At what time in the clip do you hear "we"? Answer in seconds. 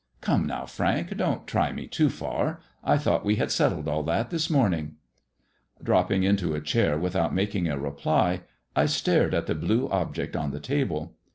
3.23-3.35